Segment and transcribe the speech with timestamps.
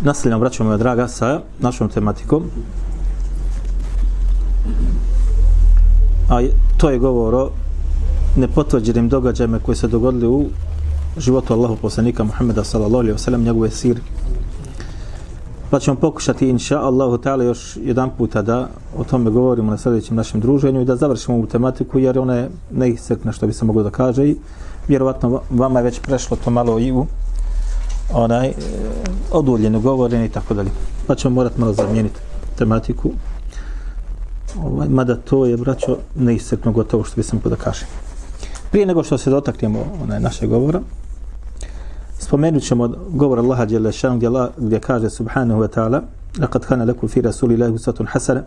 [0.00, 2.42] Nastavljamo, braćo moja draga, sa našom tematikom.
[6.30, 6.40] A
[6.76, 7.50] to je govor o
[8.36, 10.46] nepotvrđenim događajima koji se dogodili u
[11.16, 14.00] životu Allahu poslanika Muhammeda sallallahu alaihi wa sallam, njegove sir.
[15.70, 20.16] Pa ćemo pokušati, inša Allahu ta'ala, još jedan puta da o tome govorimo na sljedećem
[20.16, 23.82] našem druženju i da završimo ovu tematiku, jer ona je neiscrpna što bi se moglo
[23.82, 24.36] da kaže i
[24.88, 27.06] vjerovatno vama je već prešlo to malo i u
[28.13, 28.53] onaj e,
[29.31, 30.69] oduljeno govorenje i tako dalje.
[31.07, 32.19] Pa ćemo morati malo zamijeniti
[32.55, 33.11] tematiku.
[34.63, 37.87] Ovaj, mada to je, braćo, neiscrpno gotovo što bi sam mogao da kažem.
[38.71, 40.81] Prije nego što se dotaknemo onaj naše govora,
[42.19, 46.01] spomenut ćemo govor Allaha Đele Šan gdje, Allah, gdje kaže subhanahu wa ta'ala
[46.39, 48.43] لقد كان لكم في رسول الله أسوة حسنة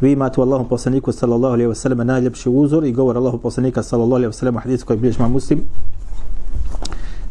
[0.00, 3.82] vi imate u Allahom poslaniku sallallahu alaihi wa sallam najljepši uzor i govor Allahu poslanika
[3.82, 5.60] sallallahu alaihi wa sallam u hadisu koji bilježi ma muslim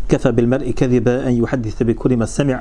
[0.08, 2.58] kefa bil mar'i kadhiba an yuhaddisa bi kulli ma sami'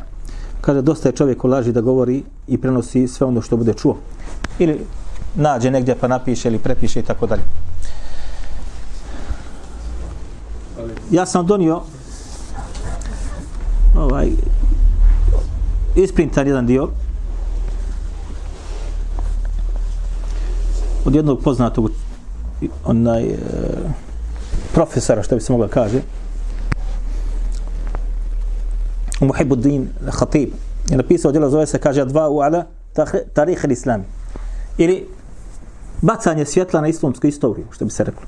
[0.62, 3.98] kaže dosta je čovjek laži da govori i prenosi sve ono što bude čuo.
[4.60, 4.80] Ili
[5.36, 7.42] nađe negdje pa napiše ili prepiše i tako dalje.
[11.12, 11.82] Ja sam donio
[13.96, 14.28] ovaj
[15.96, 16.90] isprintan jedan dio
[21.06, 21.92] od jednog poznatog
[22.86, 23.38] onaj e,
[24.74, 26.02] profesora što bi se mogla kaže.
[29.20, 30.50] Muhibuddin Khatib.
[30.90, 32.66] Je napisao djelo zove se kaže dva u ala
[33.34, 34.06] tarih al-islam.
[34.78, 35.08] Ili
[36.02, 38.28] bacanje svjetla na islamsku istoriju što bi se reklo.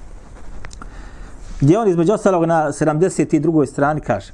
[1.61, 3.65] Gdje on između ostalog na 72.
[3.65, 4.33] strani kaže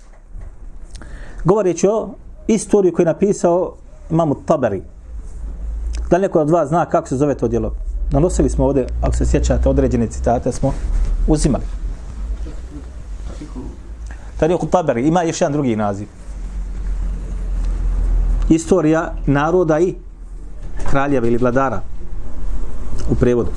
[1.43, 2.09] govoreći o
[2.47, 3.75] istoriju koju je napisao
[4.11, 4.81] imam Tabari
[6.09, 7.75] da li neko od vas zna kako se zove to djelo?
[8.11, 10.73] Nanosili smo ovdje ako se sjećate određene citate smo
[11.27, 11.63] uzimali.
[14.39, 16.07] Tarihu Tabari ima još jedan drugi naziv
[18.49, 19.95] istorija naroda i
[20.89, 21.81] kraljeva ili vladara
[23.11, 23.51] u prevodu.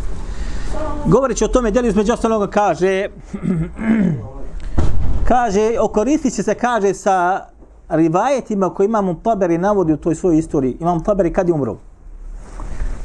[1.07, 3.09] Govoreći o tome, djeli između ostaloga kaže
[5.29, 7.47] kaže, okoristit će se, kaže, sa
[7.89, 10.77] rivajetima koje imamo Taberi navodi u toj svojoj istoriji.
[10.81, 11.77] Imam Taberi kad je umro.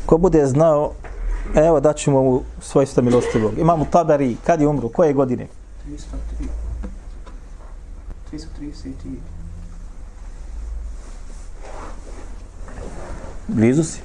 [0.05, 0.91] Ko bude znao,
[1.55, 3.51] evo da ćemo mu svojstva milostivog.
[3.57, 5.47] Imamo Taberi kad je umro, koje godine?
[5.87, 6.47] 303.
[8.31, 9.32] 333.
[13.47, 14.01] Blizu si.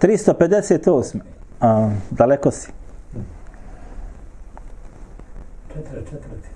[0.00, 1.20] 358.
[1.60, 2.70] A, daleko si.
[5.74, 6.48] Četiri, četvrti.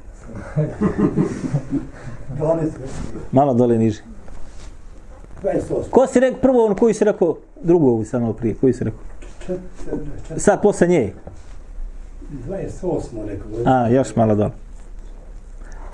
[2.39, 2.69] 12,
[3.33, 4.03] Malo dole niže.
[5.43, 5.91] 28.
[5.91, 8.85] Ko si rekao prvo on koji si rekao drugo ovu sad malo prije, koji si
[8.85, 9.01] rekao?
[10.37, 11.13] Sad posle nje.
[12.49, 13.73] 28 rekao.
[13.73, 14.51] A, još malo dole.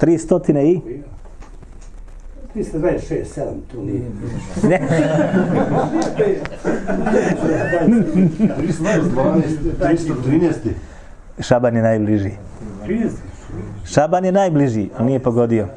[0.00, 0.80] 300 i?
[2.54, 4.10] 326, 7, tu nije.
[4.62, 4.80] Ne.
[9.78, 10.54] 313.
[11.40, 12.30] Šaban je najbliži.
[12.86, 13.10] 30.
[13.84, 15.68] Šaban je najbliži, ali nije pogodio.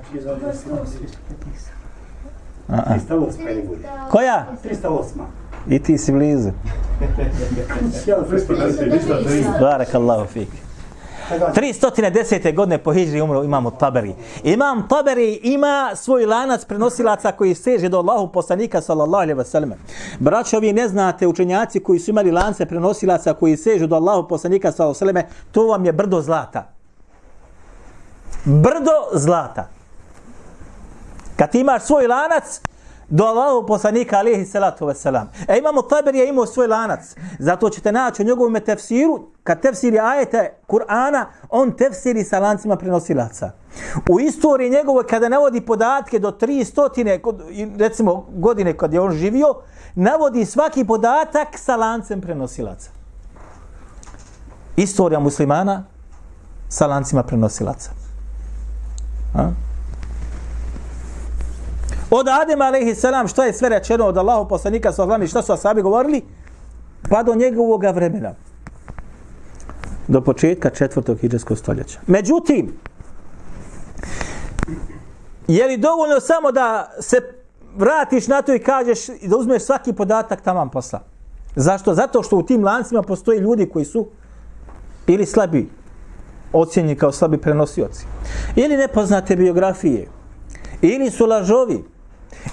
[2.67, 2.95] A, a.
[3.09, 3.87] 308 je bude.
[4.09, 4.47] Koja?
[4.63, 5.01] 308.
[5.69, 6.49] I ti si blizu.
[8.07, 9.59] Ja, 310.
[9.59, 10.49] Barakallahu fik.
[11.55, 12.55] 310.
[12.55, 14.15] godine po hijri umro imam Taberi.
[14.43, 19.73] Imam Taberi ima svoj lanac prenosilaca koji seže do Allahu poslanika sallallahu alejhi ve sellem.
[20.19, 24.71] Braćo, vi ne znate učenjaci koji su imali lance prenosilaca koji sežu do Allahu poslanika
[24.71, 26.67] sallallahu alejhi ve selleme, to vam je brdo zlata.
[28.45, 29.67] Brdo zlata.
[31.35, 32.61] Kad imaš svoj lanac,
[33.11, 35.25] do Allahu poslanika alihi salatu wasalam.
[35.47, 37.15] E imamo Taber je imao svoj lanac.
[37.39, 43.51] Zato ćete naći u njegovom tefsiru, kad tefsiri ajete Kur'ana, on tefsiri sa lancima prenosilaca.
[44.09, 47.41] U istoriji njegove kada navodi podatke do 300 kod-
[47.79, 49.55] recimo godine kad je on živio,
[49.95, 52.89] navodi svaki podatak sa lancem prenosilaca.
[54.75, 55.83] Istorija muslimana
[56.69, 57.91] sa lancima prenosilaca.
[59.35, 59.49] A?
[62.11, 65.53] Od Adema alaihi salam šta je sve rečeno od Allahu poslanika sa ohlani, šta su
[65.53, 66.21] asabi govorili?
[67.09, 68.33] Pa do njegovog vremena.
[70.07, 71.99] Do početka četvrtog hijđarskog stoljeća.
[72.07, 72.73] Međutim,
[75.47, 77.17] Je li dovoljno samo da se
[77.75, 81.01] vratiš na to i kažeš i da uzmeš svaki podatak taman posla?
[81.55, 81.93] Zašto?
[81.93, 84.07] Zato što u tim lancima postoji ljudi koji su
[85.07, 85.69] ili slabi
[86.53, 88.05] ocjenjeni kao slabi prenosioci.
[88.55, 90.07] Ili nepoznate biografije.
[90.81, 91.83] Ili su lažovi.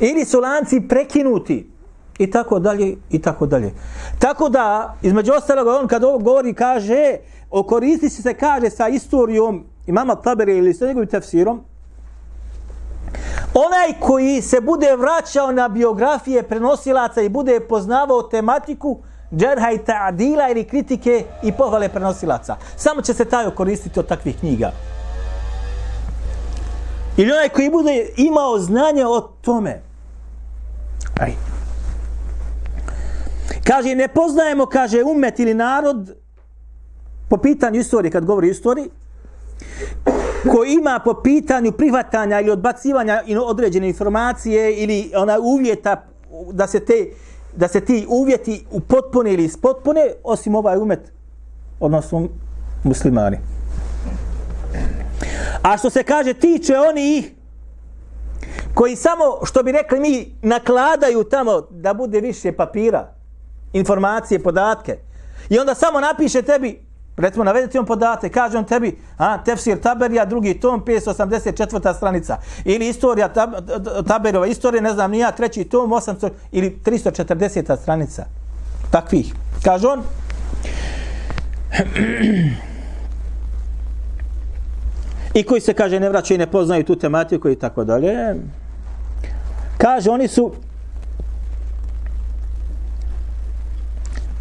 [0.00, 1.70] Ili su lanci prekinuti.
[2.18, 3.72] I tako dalje, i tako dalje.
[4.18, 7.16] Tako da, između ostalog, on kad ovo govori, kaže,
[7.50, 11.60] okoristi se, kaže, sa istorijom imama Tabere ili sa njegovim tefsirom,
[13.54, 18.98] onaj koji se bude vraćao na biografije prenosilaca i bude poznavao tematiku
[19.36, 22.56] džerha i ta'adila ili kritike i pohvale prenosilaca.
[22.76, 24.70] Samo će se taj koristiti od takvih knjiga.
[27.18, 29.82] Ili onaj koji bude imao znanje o tome.
[31.20, 31.32] Aj.
[33.64, 36.14] Kaže, ne poznajemo, kaže, umet ili narod
[37.28, 38.90] po pitanju istorije, kad govori istoriji,
[40.50, 46.04] ko ima po pitanju prihvatanja ili odbacivanja određene informacije ili ona uvjeta
[46.52, 47.10] da se te
[47.56, 51.12] da se ti uvjeti u potpune ili ispotpune, osim ovaj umet,
[51.80, 52.28] odnosno
[52.84, 53.38] muslimani.
[55.62, 57.32] A što se kaže, tiče oni ih
[58.74, 63.12] koji samo, što bi rekli mi, nakladaju tamo da bude više papira,
[63.72, 64.96] informacije, podatke.
[65.48, 70.24] I onda samo napiše tebi, recimo navedete on podatke, kaže on tebi, a, tefsir Taberija,
[70.24, 71.94] drugi tom, 584.
[71.96, 72.36] stranica.
[72.64, 73.50] Ili istorija tab,
[74.06, 77.82] Taberova, istorija, ne znam, nija, treći tom, 800, ili 340.
[77.82, 78.24] stranica.
[78.90, 79.34] Takvih.
[79.64, 80.02] Kaže on,
[85.34, 88.34] i koji se kaže ne vraćaju i ne poznaju tu tematiku i tako dalje.
[89.78, 90.52] Kaže, oni su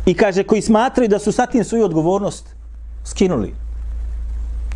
[0.06, 2.56] i kaže koji smatraju da su sa tim svoju odgovornost
[3.06, 3.54] skinuli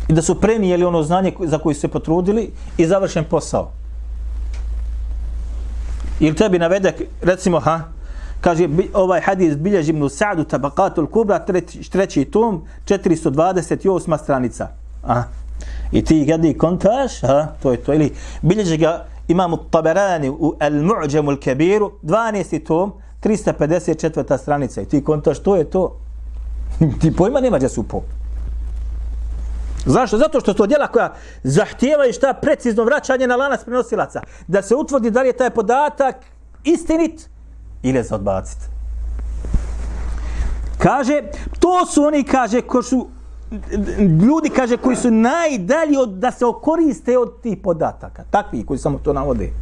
[0.08, 3.72] i da su prenijeli ono znanje za koje su se potrudili i završen posao.
[6.20, 6.92] Ili tebi navede,
[7.22, 7.80] recimo, ha,
[8.40, 14.18] kaže, ovaj hadis bilježi ibn Sa'du tabakatul kubra, treći, treći tom, 428.
[14.18, 14.68] stranica.
[15.02, 15.22] A,
[15.92, 17.94] I ti gadi kontaš, ha, to je to.
[17.94, 18.12] Ili
[18.42, 22.64] bilježi ga imamo Taberani u El Mu'đemu El Kebiru, 12.
[22.66, 22.92] tom,
[23.22, 24.38] 354.
[24.38, 24.80] stranica.
[24.80, 25.96] I ti kontaš, to je to.
[27.00, 28.02] ti pojma nema gdje su po.
[29.86, 30.18] Zašto?
[30.18, 34.22] Zato što to djela koja zahtijevaju šta precizno vraćanje na lanac prenosilaca.
[34.46, 36.16] Da se utvrdi da li je taj podatak
[36.64, 37.28] istinit
[37.82, 38.58] ili je za odbacit.
[40.78, 41.22] Kaže,
[41.58, 43.08] to su oni, kaže, ko su
[44.20, 48.24] ljudi, kaže, koji su najdalji od, da se okoriste od tih podataka.
[48.30, 49.52] Takvi koji samo to navode.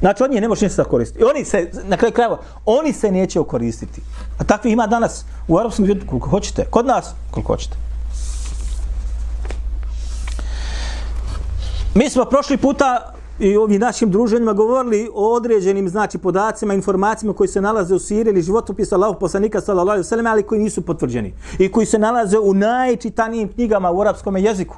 [0.00, 1.20] Znači, od njih ne može ništa koristiti.
[1.20, 4.00] I oni se, na kraju krajeva, oni se neće okoristiti.
[4.38, 6.64] A takvi ima danas u arapskom svijetu koliko hoćete.
[6.70, 7.76] Kod nas koliko hoćete.
[11.94, 17.48] Mi smo prošli puta i ovim našim druženjima govorili o određenim znači podacima, informacijama koji
[17.48, 20.82] se nalaze u Siriji ili životopisu Allahog poslanika sallallahu alejhi ve sellem, ali koji nisu
[20.82, 24.76] potvrđeni i koji se nalaze u najčitanijim knjigama u arapskom jeziku.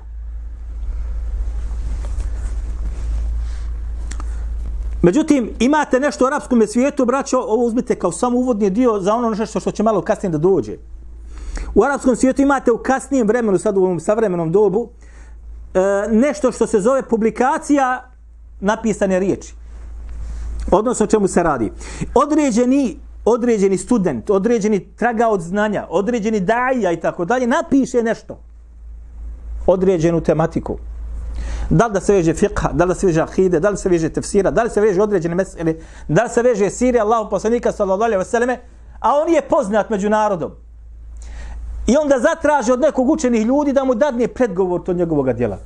[5.02, 9.30] Međutim, imate nešto u arapskom svijetu, braćo, ovo uzmite kao samo uvodni dio za ono
[9.30, 10.76] nešto što će malo kasnije da dođe.
[11.74, 14.88] U arapskom svijetu imate u kasnijem vremenu, sad u ovom savremenom dobu,
[15.74, 15.80] e,
[16.10, 18.13] nešto što se zove publikacija
[18.60, 19.54] napisane riječi.
[20.70, 21.72] Odnosno o čemu se radi.
[22.14, 28.38] Određeni određeni student, određeni traga od znanja, određeni daja i tako dalje, napiše nešto.
[29.66, 30.78] Određenu tematiku
[31.70, 33.88] da li da se veže fiqha, da li da se veže ahide, da li se
[33.88, 35.74] veže tefsira, da li se veže određene mesele,
[36.08, 38.60] da li se veže sirija Allahu poslanika sallallahu alejhi ve selleme,
[39.00, 40.52] a on je poznat među narodom.
[41.86, 45.58] I onda zatraži od nekog učenih ljudi da mu dadne predgovor to njegovog djela.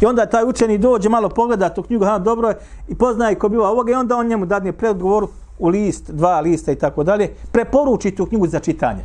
[0.00, 2.56] I onda taj učeni dođe malo pogleda tu knjigu, ha, dobro je,
[2.88, 5.26] i poznaje ko biva ovoga i onda on njemu dadne predgovor
[5.58, 9.04] u list, dva lista i tako dalje, preporuči tu knjigu za čitanje.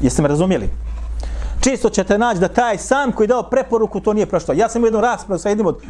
[0.00, 0.70] Jeste me razumjeli?
[1.60, 4.54] često ćete naći da taj sam koji dao preporuku to nije prošlo.
[4.54, 5.82] Ja sam u jednom raspravu sa jednim od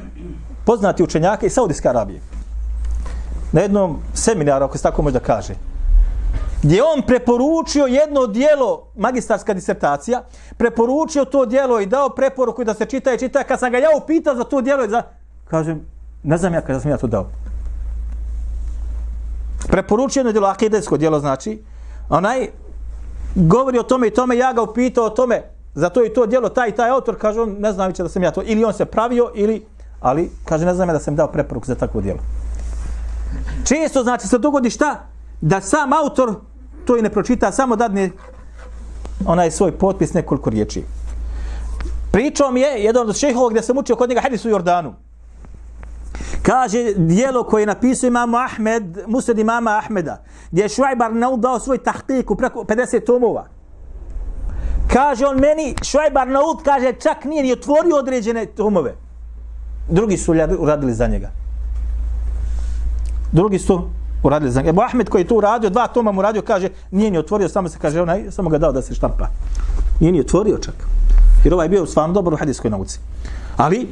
[0.64, 2.20] poznati učenjaka iz Saudijske Arabije.
[3.52, 5.54] Na jednom seminaru, ako se tako može da kaže.
[6.62, 10.22] Gdje on preporučio jedno dijelo, magistarska disertacija,
[10.56, 13.44] preporučio to dijelo i dao preporuku da se čita i čita.
[13.44, 15.02] Kad sam ga ja upitao za to dijelo, za...
[15.48, 15.86] kažem,
[16.22, 17.26] ne znam ja kada sam ja to dao.
[19.68, 21.62] Preporučio jedno dijelo, akidesko dijelo znači,
[22.08, 22.48] onaj
[23.34, 25.42] govori o tome i tome, ja ga upitao o tome,
[25.74, 28.22] za to i to djelo, taj i taj autor, kaže on, ne znam da sam
[28.22, 29.66] ja to, ili on se pravio, ili,
[30.00, 32.18] ali, kaže, ne znam ja da sam dao preporuku za takvo djelo.
[33.64, 35.07] Često, znači, se dogodi šta?
[35.40, 36.34] Da sam autor
[36.84, 38.10] to i ne pročita, samo dadne
[39.26, 40.84] onaj svoj potpis nekoliko riječi.
[42.12, 44.94] Pričao mi je jedan od šehova gdje sam učio kod njega hadis u Jordanu.
[46.42, 51.58] Kaže dijelo koje je napisao imam Ahmed, musad imama Ahmeda, gdje je Švajbar Naud dao
[51.58, 53.46] svoj tahqiq u preko 50 tomova.
[54.92, 58.94] Kaže on meni, Švajbar Naud kaže čak nije ni otvorio određene tomove.
[59.88, 61.30] Drugi su uradili za njega.
[63.32, 63.90] Drugi su
[64.22, 64.70] uradili za njega.
[64.70, 67.68] Ebu Ahmed koji je to uradio, dva toma mu uradio, kaže, nije ni otvorio, samo
[67.68, 69.28] se kaže, onaj, samo ga dao da se štampa.
[70.00, 70.74] Nije ni otvorio čak.
[71.44, 73.00] Jer ovaj je bio stvarno dobar u hadijskoj nauci.
[73.56, 73.88] Ali,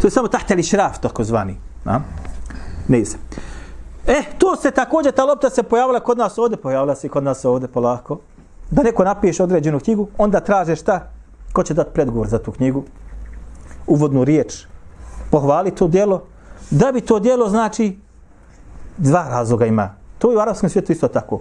[0.00, 1.56] to je samo tahteli šraf, tako zvani.
[1.84, 2.00] A?
[2.88, 3.16] Ne se.
[4.06, 7.44] E, to se također, ta lopta se pojavila kod nas ovdje, pojavila se kod nas
[7.44, 8.18] ovdje polako.
[8.70, 11.10] Da neko napiše određenu knjigu, onda traže šta?
[11.52, 12.84] Ko će dati predgovor za tu knjigu?
[13.86, 14.66] Uvodnu riječ.
[15.30, 16.22] Pohvali to dijelo.
[16.70, 17.98] Da bi to dijelo, znači,
[18.98, 19.94] dva razloga ima.
[20.18, 21.40] To je u arapskom svijetu isto tako.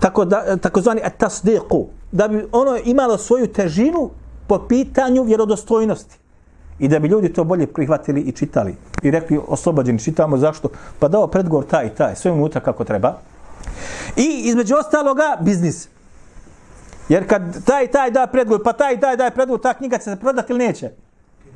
[0.00, 1.86] Tako, da, eh, takozvani tasdiqu.
[2.12, 4.10] Da bi ono imalo svoju težinu
[4.46, 6.16] po pitanju vjerodostojnosti.
[6.78, 8.76] I da bi ljudi to bolje prihvatili i čitali.
[9.02, 10.68] I rekli, oslobođeni, čitamo zašto?
[10.98, 13.18] Pa dao predgovor taj i taj, sve unutra kako treba.
[14.16, 15.88] I između ostaloga, biznis.
[17.08, 20.16] Jer kad taj taj da predgovor, pa taj taj da predgovor, ta knjiga će se
[20.16, 20.90] prodati ili neće?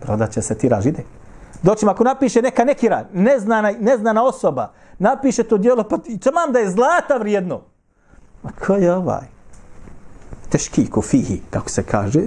[0.01, 1.03] Prodat će se, tiraž ide.
[1.63, 6.59] Doćim, ako napiše neka nekira, neznana, neznana osoba, napiše to dijelo, pa će mam da
[6.59, 7.61] je zlata vrijedno.
[8.43, 9.27] A ko je ovaj?
[10.49, 12.21] Teški ko fihi, kako se kaže.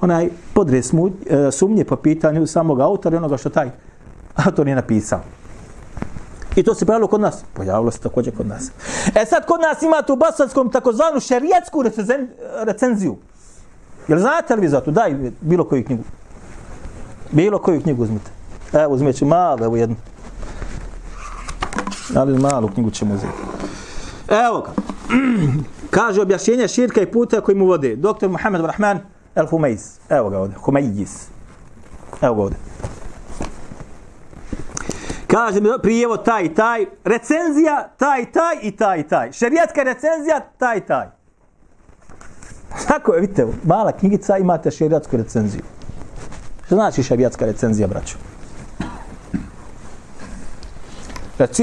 [0.00, 0.82] Onaj podre e,
[1.52, 3.70] sumnje po pitanju samog autora i onoga što taj
[4.34, 5.20] autor je napisao.
[6.56, 7.44] I to se pojavilo kod nas.
[7.54, 8.70] Pojavilo se također kod nas.
[9.14, 12.28] E sad kod nas imate u basanskom takozvanu šerijetsku recenzen,
[12.62, 13.16] recenziju.
[14.08, 14.90] Jel znate li vi za to?
[14.90, 16.02] Daj bilo koju knjigu.
[17.30, 18.30] Bilo koju knjigu uzmite.
[18.72, 19.96] Evo uzmeću malo, evo jednu.
[22.16, 23.32] Ali malu knjigu ćemo uzeti.
[24.28, 24.72] Evo ga.
[25.96, 27.96] Kaže objašnjenje širka i puta koji mu vode.
[27.96, 28.98] Doktor Muhammed Rahman
[29.34, 29.98] El Humeiz.
[30.08, 30.56] Evo ga ovdje.
[30.58, 31.26] Humeiz.
[32.22, 32.58] Evo ga ovdje.
[35.26, 36.86] Kaže mi prijevo taj i taj.
[37.04, 39.32] Recenzija taj taj i taj i taj.
[39.32, 41.06] Šerijatska recenzija taj i taj.
[42.88, 45.62] Tako je, vidite, mala knjigica imate šerijatsku recenziju.
[46.66, 48.16] Što znači šerijatska recenzija, braćo?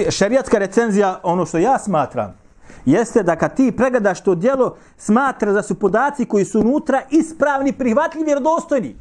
[0.09, 2.33] Šerijatska recenzija, ono što ja smatram,
[2.85, 7.73] jeste da kad ti pregledaš to dijelo, smatra da su podaci koji su unutra ispravni,
[7.73, 8.95] prihvatljivi, vjerodostojni.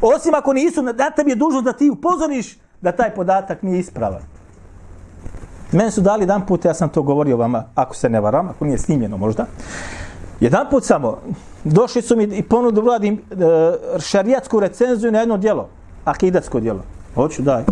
[0.00, 4.22] Osim ako nisu, da tebi je dužno da ti upozoriš da taj podatak nije ispravan.
[5.72, 8.64] Meni su dali jedan put, ja sam to govorio vama, ako se ne varam, ako
[8.64, 9.46] nije snimljeno možda.
[10.40, 11.18] Jedan put samo,
[11.64, 13.36] došli su mi i ponudu vladim e,
[14.00, 15.68] šarijatsku recenziju na jedno dijelo,
[16.04, 16.82] akidatsko dijelo.
[17.14, 17.64] Hoću, daj.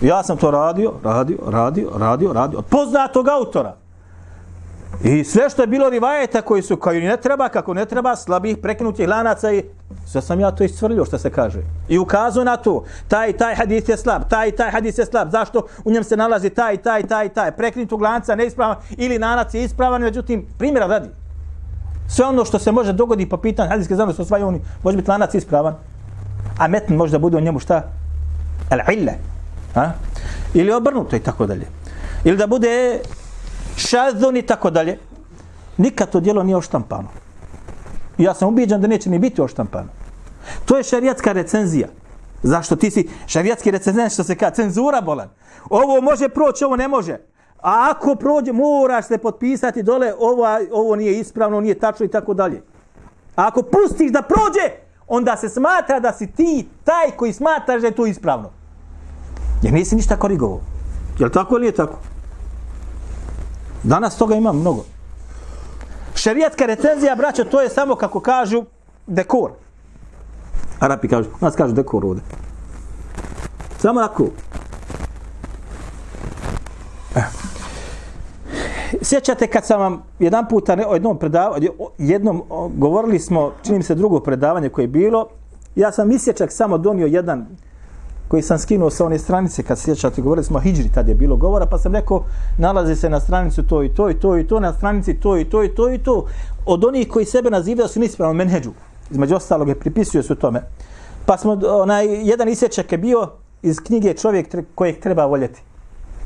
[0.00, 3.74] Ja sam to radio, radio, radio, radio, radio, od poznatog autora.
[5.04, 8.58] I sve što je bilo rivajeta koji su kao ne treba, kako ne treba, slabih
[8.58, 9.64] prekinutih lanaca i
[10.06, 11.60] sve sam ja to iscvrljio što se kaže.
[11.88, 15.66] I ukazao na to, taj taj hadis je slab, taj taj hadis je slab, zašto
[15.84, 20.02] u njem se nalazi taj, taj, taj, taj, prekinutog lanca neispravan ili lanac je ispravan,
[20.02, 21.08] međutim, primjera radi.
[22.08, 25.34] Sve ono što se može dogoditi po pitanju hadiske znanosti, osvajaju oni, može biti lanac
[25.34, 25.74] ispravan,
[26.58, 27.82] a metn može da bude u njemu šta?
[28.70, 29.12] Al-ille,
[29.76, 29.90] A?
[30.54, 31.66] Ili obrnuto i tako dalje.
[32.24, 33.00] Ili da bude
[33.76, 34.98] šazon i tako dalje.
[35.76, 37.08] Nikad to dijelo nije oštampano.
[38.18, 39.88] Ja sam ubiđan da neće ni biti oštampano.
[40.64, 41.88] To je šarijatska recenzija.
[42.42, 45.28] Zašto ti si šarijatski recenzent što se kada cenzura bolan.
[45.70, 47.18] Ovo može proći, ovo ne može.
[47.58, 52.34] A ako prođe, moraš se potpisati dole, ovo, ovo nije ispravno, nije tačno i tako
[52.34, 52.62] dalje.
[53.36, 54.74] A ako pustiš da prođe,
[55.08, 58.50] onda se smatra da si ti taj koji smatraš da je to ispravno.
[59.62, 60.60] Jer nisi ništa korigovao.
[61.18, 61.98] Je li tako ili nije tako?
[63.82, 64.84] Danas toga ima mnogo.
[66.14, 68.64] Šerijatska recenzija, braćo, to je samo kako kažu
[69.06, 69.50] dekor.
[70.80, 72.22] Arapi kažu, nas kažu dekor ovdje.
[73.78, 74.26] Samo tako.
[77.16, 77.22] Eh.
[79.02, 82.42] Sjećate kad sam vam jedan puta o jednom predavanju, jednom
[82.74, 85.28] govorili smo, čini mi se drugo predavanje koje je bilo,
[85.74, 87.46] ja sam isječak samo donio jedan
[88.28, 90.62] koji sam skinuo sa one stranice, kad sjećate, govorili smo o
[90.94, 92.24] tad je bilo govora, pa sam rekao,
[92.58, 95.44] nalazi se na stranicu to i to i to i to, na stranici to i
[95.44, 96.26] to i to i to,
[96.66, 98.70] od onih koji sebe nazivaju su nispravno menheđu,
[99.10, 100.62] između ostalog je pripisuju su tome.
[101.26, 103.28] Pa smo, onaj, jedan isječak je bio
[103.62, 105.62] iz knjige čovjek kojeg treba voljeti.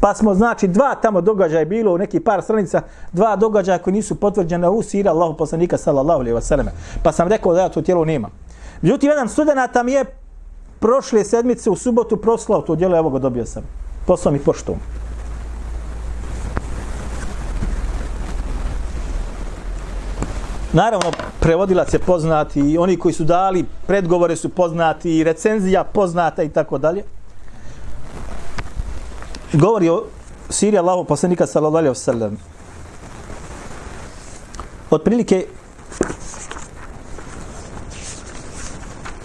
[0.00, 4.14] Pa smo, znači, dva tamo događaja bilo u neki par stranica, dva događaja koji nisu
[4.14, 6.66] potvrđene u sira Allahu poslanika sallallahu alaihi wa sallam.
[7.02, 8.30] Pa sam rekao da ja to tijelo nemam.
[8.82, 10.04] Međutim, jedan studenta mi je
[10.80, 13.62] prošle sedmice u subotu proslao to djelo, evo ga dobio sam.
[14.06, 14.74] Poslao mi poštom.
[20.72, 26.42] Naravno, prevodilac je poznati i oni koji su dali predgovore su poznati i recenzija poznata
[26.42, 27.04] i tako dalje.
[29.52, 30.04] Govori o
[30.48, 32.38] siri Allahu poslanika sallallahu alejhi ve sellem.
[34.90, 35.46] Otprilike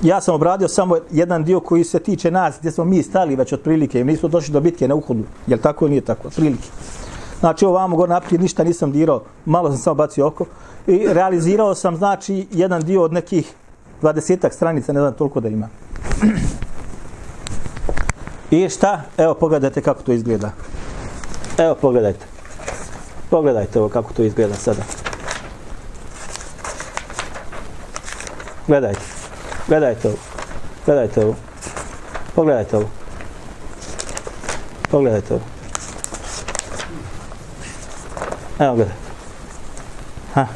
[0.05, 3.53] ja sam obradio samo jedan dio koji se tiče nas, gdje smo mi stali već
[3.53, 5.23] otprilike, mi smo došli do bitke na uhodu.
[5.47, 6.27] Jel tako ili nije tako?
[6.27, 6.67] Otprilike.
[7.39, 10.45] Znači ovamo gore naprijed ništa nisam dirao, malo sam samo bacio oko
[10.87, 13.53] i realizirao sam znači jedan dio od nekih
[14.01, 15.69] 20 stranica, ne znam toliko da ima.
[18.51, 19.01] I šta?
[19.17, 20.51] Evo pogledajte kako to izgleda.
[21.57, 22.25] Evo pogledajte.
[23.29, 24.81] Pogledajte ovo kako to izgleda sada.
[28.67, 29.14] Gledajte.
[29.67, 30.17] Gledajte ovo.
[30.85, 31.35] Gledajte ovo.
[32.35, 32.89] Pogledajte ovo.
[34.91, 35.43] Pogledajte ovo.
[38.59, 38.95] Evo gledaj.
[40.33, 40.47] Ha.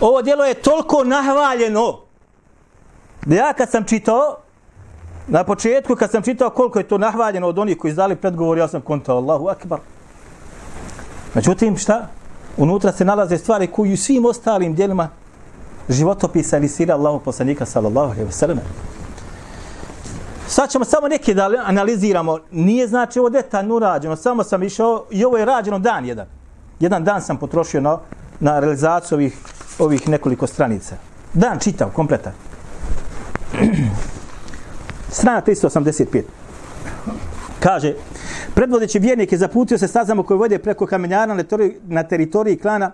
[0.00, 1.98] Ovo djelo je toliko nahvaljeno
[3.26, 4.36] da ja kad sam čitao
[5.26, 8.68] na početku kad sam čitao koliko je to nahvaljeno od onih koji izdali predgovor ja
[8.68, 9.80] sam kontao Allahu akbar.
[11.34, 12.08] Međutim šta?
[12.56, 15.08] Unutra se nalaze stvari koji u svim ostalim djelima
[15.88, 18.58] životopisa ili sira Allahu poslanika sallallahu alaihi wa sallam.
[20.46, 22.38] Sad ćemo samo neke da analiziramo.
[22.50, 26.26] Nije znači ovo detaljno urađeno, samo sam išao i ovo je rađeno dan jedan.
[26.80, 27.98] Jedan dan sam potrošio na,
[28.40, 29.36] na realizaciju ovih,
[29.78, 30.96] ovih nekoliko stranica.
[31.34, 32.32] Dan čitav, kompletan.
[35.18, 36.22] Strana 385.
[37.60, 37.94] Kaže,
[38.54, 42.90] predvodeći vjernik je zaputio se stazama koje vode preko kamenjara na teritoriji, na teritoriji klana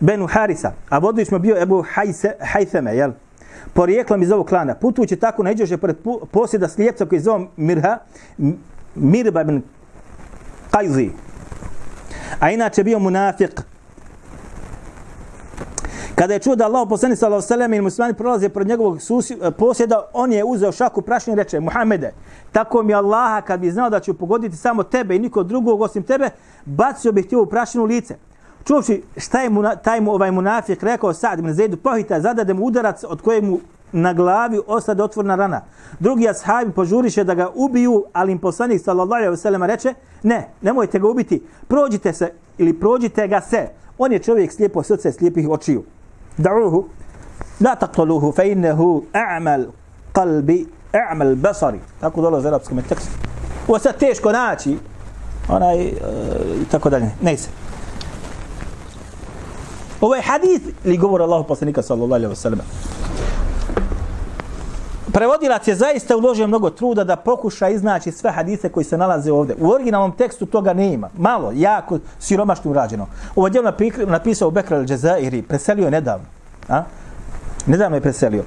[0.00, 3.12] Benu Harisa, a vodič mu bio Ebu Hajse, Hajseme, jel?
[3.74, 4.74] Porijeklom iz ovog klana.
[4.74, 5.96] Putujući tako neđoše pored
[6.30, 7.98] posjeda slijepca koji zove Mirha,
[8.94, 9.62] Mirba ibn
[10.70, 11.10] Qajzi.
[12.40, 13.62] A inače bio munafik.
[16.14, 18.98] Kada je čuo da Allah poslani sallahu sallam i muslimani prolaze pred njegovog
[19.58, 22.12] posjeda, on je uzeo šaku prašnje i reče, Muhammede,
[22.52, 26.02] tako mi Allaha kad bi znao da ću pogoditi samo tebe i niko drugog osim
[26.02, 26.30] tebe,
[26.64, 28.16] bacio bih ti ovu prašinu lice
[28.68, 32.64] čuvši šta je mu, taj mu ovaj munafik rekao Sa'd ibn Zaidu, pohita, zadade mu
[32.64, 33.58] udarac od kojeg mu
[33.92, 35.60] na glavi ostade otvorna rana.
[35.98, 40.48] Drugi ashabi požuriše da ga ubiju, ali im poslanik sallallahu alejhi ve sellem reče: "Ne,
[40.62, 41.42] nemojte ga ubiti.
[41.68, 43.68] Prođite se ili prođite ga se.
[43.98, 45.84] On je čovjek slijepo srce, slijepih očiju.
[46.38, 46.84] Da'uhu
[47.60, 49.64] la taqtuluhu fa innahu a'mal
[50.12, 53.10] qalbi a'mal basari." Tako dole u arapskom tekstu.
[53.68, 54.76] Ovo sad teško naći.
[55.48, 55.92] Onaj, uh,
[56.70, 57.10] tako dalje.
[57.22, 57.67] Ne se.
[60.00, 62.60] Ovo je hadith li govor Allahu poslanika sallallahu alaihi wa sallam.
[65.12, 69.56] Prevodilac je zaista uložio mnogo truda da pokuša iznaći sve hadise koji se nalaze ovdje.
[69.60, 71.08] U originalnom tekstu toga ne ima.
[71.18, 73.06] Malo, jako siromašno urađeno.
[73.36, 73.72] Ovo djelo
[74.06, 76.26] napisao Bekra al-Jazairi, preselio je nedavno.
[76.68, 76.82] A?
[77.66, 78.44] Nedavno je preselio.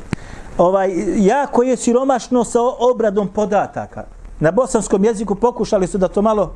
[0.57, 4.03] Ovaj, jako je siromašno sa obradom podataka.
[4.39, 6.53] Na bosanskom jeziku pokušali su da to malo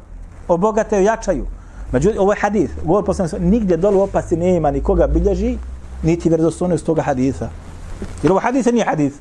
[0.48, 1.46] obogate i jačaju.
[1.92, 2.70] Međutim, ovo je hadis.
[2.84, 5.58] Govor poslanik nigdje dolu opasti nema nikoga bilježi,
[6.04, 7.50] niti vjerodostojnost toga hadisa.
[8.24, 9.14] Jer ovo hadis nije hadis.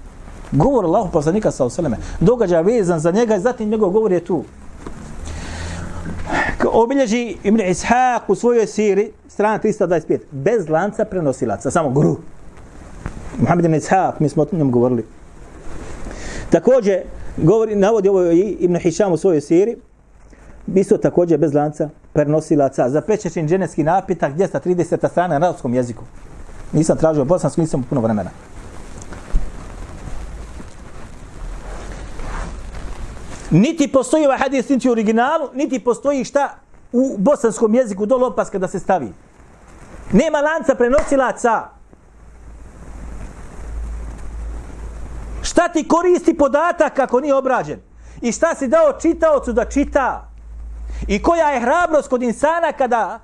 [0.52, 1.96] Govor Allahu poslanika sa osaleme.
[2.20, 4.44] Događa vezan za njega i zatim njegov govor je tu.
[6.72, 12.16] Obilježi Ibn Ishaq u svojoj siri, strana 325, bez lanca prenosilaca, samo guru.
[13.38, 15.04] Muhammed Ibn Ishaq, mi smo o njom govorili.
[16.50, 17.02] Također,
[17.36, 19.76] govori, navodi ovo i Ibn Hisham u svojoj siri,
[20.74, 25.08] isto također bez lanca prenosilaca za pečešin dženevski napitak 230.
[25.10, 26.04] strana na arabskom jeziku.
[26.72, 28.30] Nisam tražio bosansku, nisam puno vremena.
[33.50, 36.54] Niti postoji ovaj hadis niti u originalu, niti postoji šta
[36.92, 39.12] u bosanskom jeziku dole opaska da se stavi.
[40.12, 41.62] Nema lanca prenosilaca.
[45.42, 47.80] Šta ti koristi podatak ako nije obrađen?
[48.20, 50.33] I šta si dao čitaocu da čita?
[51.06, 53.20] I koja je hrabrost kod insana kada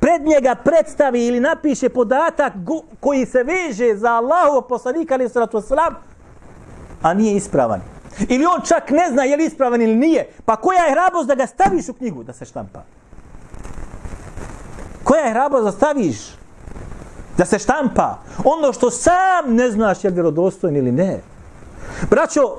[0.00, 2.52] pred njega predstavi ili napiše podatak
[3.00, 5.94] koji se veže za Allahu poslanika ali sallatu wasalam,
[7.02, 7.80] a nije ispravan.
[8.28, 10.28] Ili on čak ne zna je li ispravan ili nije.
[10.44, 12.82] Pa koja je hrabrost da ga staviš u knjigu da se štampa?
[15.04, 16.16] Koja je hrabrost da staviš
[17.38, 18.18] da se štampa?
[18.44, 21.20] Ono što sam ne znaš je li vjerodostojen ili ne.
[22.10, 22.56] Braćo,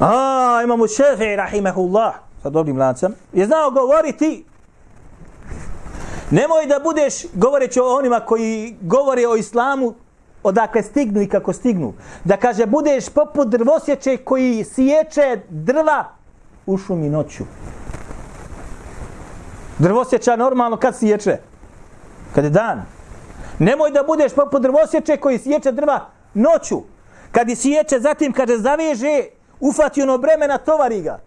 [0.00, 2.14] a, imamo šefe, rahimahullah,
[2.46, 4.44] sa dobrim lancem, je znao govoriti
[6.30, 9.94] nemoj da budeš govoreći o onima koji govore o islamu
[10.42, 11.92] odakle stignu i kako stignu.
[12.24, 16.04] Da kaže budeš poput drvosjeće koji sječe drva
[16.66, 17.44] u šumi noću.
[19.78, 21.38] Drvosjeća normalno kad sječe?
[22.34, 22.82] Kad je dan.
[23.58, 26.00] Nemoj da budeš poput drvosječe koji sječe drva
[26.34, 26.82] noću.
[27.32, 29.24] Kad je sječe, zatim kaže zaveže,
[29.60, 31.25] ufati ono bremena, tovari ga.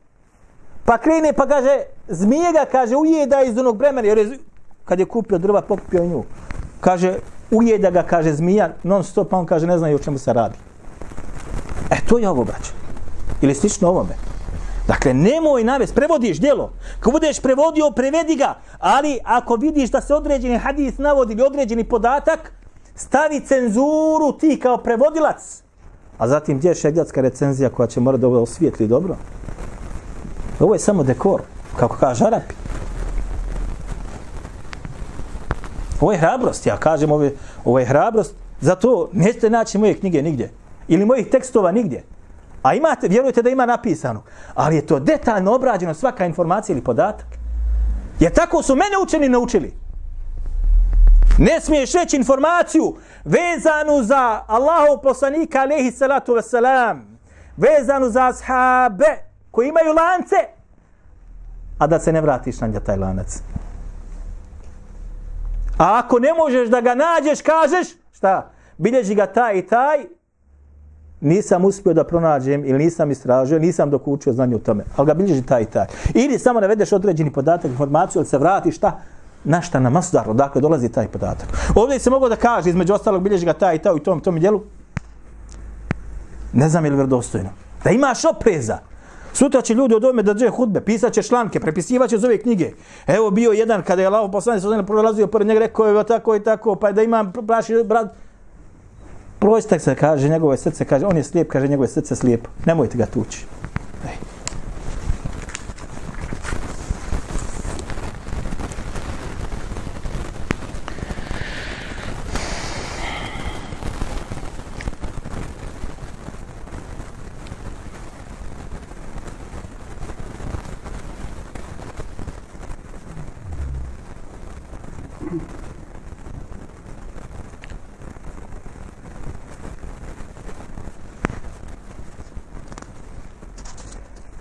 [0.89, 4.07] Pa krene pa kaže, zmije ga, kaže, ujeda iz onog bremena.
[4.07, 4.39] Jer je,
[4.85, 6.23] kad je kupio drva, pokupio nju.
[6.81, 7.19] Kaže,
[7.51, 10.57] ujeda ga, kaže, zmija, non stop, pa on kaže, ne znaju o čemu se radi.
[11.91, 12.71] E, to je ovo, braće.
[13.41, 14.17] Ili slično ovome.
[14.87, 16.71] Dakle, nemoj navest, prevodiš djelo.
[16.99, 18.55] Ako budeš prevodio, prevedi ga.
[18.79, 22.51] Ali ako vidiš da se određeni hadis navodi ili određeni podatak,
[22.95, 25.61] stavi cenzuru ti kao prevodilac.
[26.17, 29.15] A zatim gdje je šegljatska recenzija koja će morati da ovo osvijetli dobro?
[30.59, 31.41] Ovo je samo dekor,
[31.79, 32.55] kako kaže Arapi.
[36.01, 40.21] Ovo je hrabrost, ja kažem, ovo je, ovo je hrabrost, zato nećete naći moje knjige
[40.21, 40.51] nigdje.
[40.87, 42.03] Ili mojih tekstova nigdje.
[42.63, 44.23] A imate, vjerujete da ima napisano.
[44.55, 47.27] Ali je to detaljno obrađeno svaka informacija ili podatak.
[48.19, 49.73] Jer tako su mene učeni naučili.
[51.37, 56.99] Ne smiješ reći informaciju vezanu za Allahov poslanika alaihi salatu wasalam.
[57.57, 60.35] Vezanu za ashabe koji imaju lance.
[61.77, 63.41] A da se ne vratiš na taj lanac.
[65.77, 68.51] A ako ne možeš da ga nađeš, kažeš, šta?
[68.77, 70.05] Bilježi ga taj i taj,
[71.21, 74.83] nisam uspio da pronađem ili nisam istražio, nisam dok učio znanje o tome.
[74.95, 75.85] Ali ga bilježi taj i taj.
[76.13, 78.99] Ili samo navedeš određeni podatak, informaciju, ali se vratiš šta?
[79.43, 81.47] Na šta na masdar, odakle dolazi taj podatak.
[81.75, 84.39] Ovdje se mogu da kaže, između ostalog bilježi ga taj i taj u tom, tom
[84.39, 84.61] dijelu.
[86.53, 87.49] Ne znam je li vjerodostojno.
[87.83, 88.77] Da imaš opreza.
[89.39, 92.71] Sutra će ljudi od ovome da drže hudbe, pisat će članke, prepisivaće iz ove knjige.
[93.07, 96.43] Evo bio jedan kada je Allah poslanik sa prolazio pored njega, rekao je tako i
[96.43, 98.11] tako, pa da imam praši brat,
[99.39, 102.49] Prostak se kaže, njegovo srce, kaže, on je slijep, kaže, njegovo srce slijepo.
[102.65, 103.45] Nemojte ga tući.
[104.05, 104.15] Ej.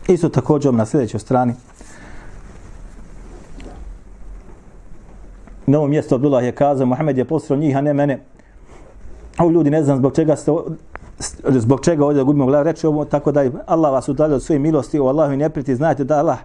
[0.09, 1.55] Isto također na sljedećoj strani.
[5.66, 8.25] Na ovom mjestu Abdullah je kazao, Muhammed je posrao njih, a ne mene.
[9.38, 10.53] Ovo ljudi ne znam zbog čega ste
[11.49, 14.99] zbog čega ovdje gubimo glavu, reći ovo tako da Allah vas udalje od svoje milosti,
[14.99, 16.38] o Allahu ne priti, znajte da Allah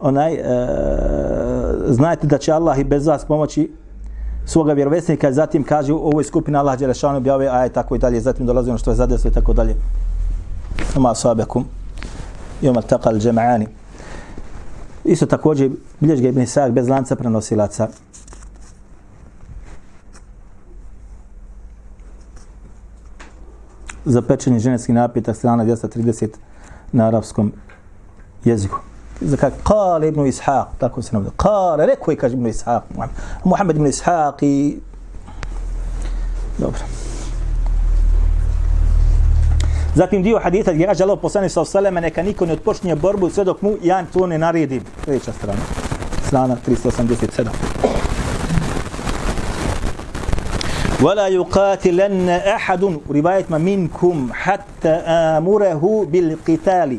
[0.00, 0.42] onaj, e,
[1.88, 3.72] znajte da će Allah i bez vas pomoći
[4.46, 8.46] svoga vjerovesnika, zatim kaže u ovoj skupini Allah Đelešanu objave, a tako i dalje, zatim
[8.46, 9.74] dolazi ono što je zadeslo i tako dalje.
[10.96, 11.83] Oma sahabekum.
[12.62, 13.66] Jom al-taqa al-jama'ani.
[15.04, 17.88] Isto također bilješ ga Ibn Isak bez lanca prenosilaca.
[24.04, 26.28] Za pečenje ženevski napitak strana 230
[26.92, 27.52] na arapskom
[28.44, 28.78] jeziku.
[29.20, 31.30] Za kak, kale Ibn Ishaq, tako se navode.
[31.36, 32.82] Kale, rekao je, kaže Ibn Ishaq.
[33.44, 34.80] Muhammed Ibn Ishaq i...
[36.58, 36.80] Dobro.
[39.95, 43.43] Zatim dio hadita gdje kaže Allah poslanik sa osaleme neka niko ne odpočinje borbu sve
[43.43, 44.83] dok mu ja to ne naredim.
[45.05, 45.61] Treća strana.
[46.27, 47.49] Strana 387.
[51.01, 54.89] ولا يقاتلن احد روايه ما منكم حتى
[55.39, 56.97] امره بالقتال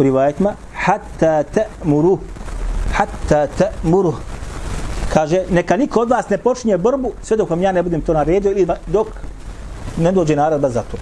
[0.00, 2.18] روايه ما حتى تامره
[2.92, 4.14] حتى تامره
[5.14, 8.12] kaže neka niko od vas ne počinje borbu sve dok vam ja ne budem to
[8.12, 9.06] naredio ili dok
[9.98, 10.96] ne dođe naredba za to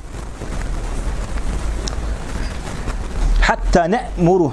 [3.67, 4.51] Hatta na'muru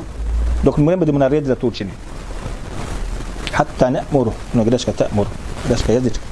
[0.63, 1.91] dok mu ne budemo naredili da to učini.
[3.53, 5.31] Hatta na'muru no greška ta'muru
[5.69, 6.25] greška jezička.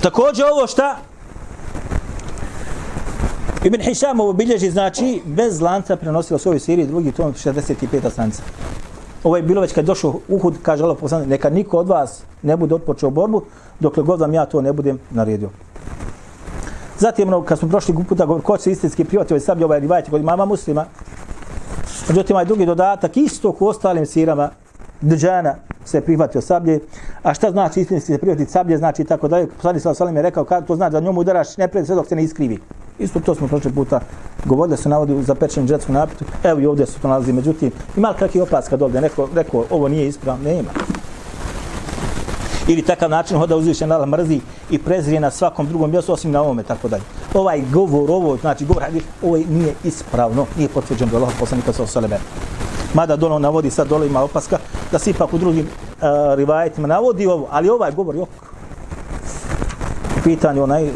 [0.00, 0.96] Također ovo šta
[3.64, 8.10] Ibn Hisham ovo bilježi znači bez lanca prenosila svoju seriju drugi tom 65.
[8.10, 8.42] stranica
[9.24, 12.22] ovo je bilo već kad je došao Uhud kaže Allah poslanik neka niko od vas
[12.42, 13.42] ne bude odpočeo borbu
[13.80, 15.50] dokle god vam ja to ne budem naredio.
[16.98, 20.20] Zatim, ono, kad smo prošli puta, ko će istinski privati ovaj sablje, ovaj rivajte kod
[20.20, 20.84] imama muslima,
[22.08, 24.50] međutim, ovaj drugi dodatak, isto u ostalim sirama,
[25.04, 25.54] Džana
[25.84, 26.80] se prihvatio sablje,
[27.22, 30.22] a šta znači istinski se prihvatiti sablje, znači tako da je, poslani sa Salim je
[30.22, 32.58] rekao, kad to znači da njemu udaraš nepred sve dok se ne iskrivi.
[32.98, 34.00] Isto to smo prošli puta
[34.44, 37.72] govorili da se navodi za pečen džetsku napitu, evo i ovdje se to nalazi, međutim,
[37.96, 40.70] ima li kakvi opaska dole, neko rekao, ovo nije ispravno, nema
[42.68, 46.42] ili takav način hoda uzvišen Allah mrzi i prezrije na svakom drugom mjestu osim na
[46.42, 47.02] ovome tako dalje.
[47.34, 51.82] Ovaj govor, ovo znači govor hadis, ovo nije ispravno, nije potvrđeno do Allah poslanika sa
[51.82, 52.18] osaleme.
[52.94, 54.58] Mada dole navodi sad dole ima opaska
[54.92, 56.02] da se ipak u drugim uh,
[56.36, 58.28] rivajetima navodi ovo, ali ovaj govor jok
[60.18, 60.90] U pitanju onaj e,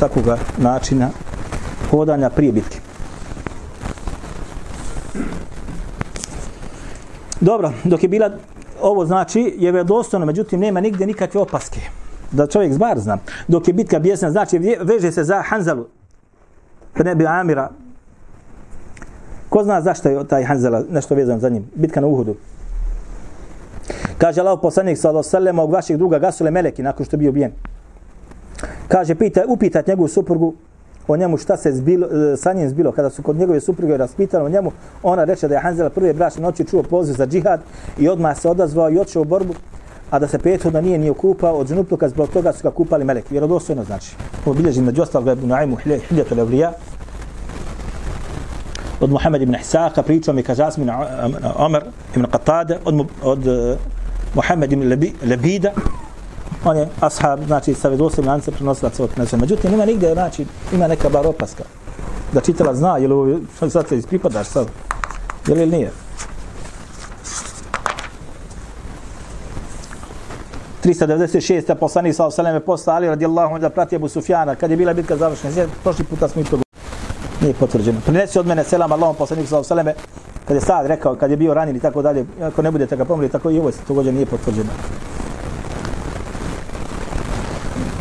[0.00, 1.10] takvoga načina
[1.90, 2.78] hodanja prije bitke.
[7.40, 8.30] Dobro, dok je bila
[8.84, 11.80] ovo znači je vjerodostojno, međutim nema nigdje nikakve opaske.
[12.32, 13.18] Da čovjek zbar zna.
[13.48, 15.86] Dok je bitka bijesna, znači veže se za Hanzalu.
[16.92, 17.70] Pa ne bi Amira.
[19.48, 21.70] Ko zna zašto je taj Hanzala nešto vezan za njim?
[21.74, 22.36] Bitka na Uhudu.
[24.18, 27.30] Kaže Allah poslanik sallallahu alejhi ve sellem od druga Gasule Meleki nakon što je bio
[27.30, 27.52] ubijen.
[28.88, 30.54] Kaže pita upitat njegovu suprugu
[31.08, 32.92] o njemu šta se zbilo, e, sa njim zbilo.
[32.92, 36.42] Kada su kod njegove supruge raspitali o njemu ona reče da je Hanzela prve bračne
[36.42, 37.60] noći čuo poziv za džihad
[37.98, 39.54] i odmah se odazvao i otišao u borbu
[40.10, 43.28] a da se prethodno nije ni okupao od džunupluka zbog toga su ga kupali meleki.
[43.30, 44.16] Vjerodostojno znači.
[44.46, 45.76] Obilježi bilježi među ostalog Ibn Nuaimu
[46.08, 46.72] Hiljatul Evlija
[49.00, 50.90] od Muhammed ibn Hisaka pričao mi kaže Asmin
[51.56, 51.82] Omer
[52.16, 53.76] ibn Qatade od, od e,
[54.34, 55.72] Muhammed ibn Lebi, Lebida
[56.64, 59.36] on je ashab, znači sa vedoslim lance prenosilaca od nese.
[59.36, 61.64] Međutim, ima nigde, znači, ima neka bar opaska.
[62.32, 64.66] Da čitala zna, je li sad se ispripadaš sad,
[65.46, 65.90] je li ili nije?
[70.84, 71.74] 396.
[71.74, 75.16] poslanik sa osaleme posla Ali radijallahu anhu da prati Abu Sufjana kad je bila bitka
[75.16, 75.52] završena.
[75.52, 76.58] Znači, prošli puta smo i to
[77.40, 78.00] nije potvrđeno.
[78.04, 79.94] Prinesi od mene selam Allahom poslanik sa ve
[80.44, 83.04] kad je sad rekao, kad je bio ranjen i tako dalje, ako ne budete ga
[83.04, 84.70] pomrli, tako i ovo se također nije potvrđeno.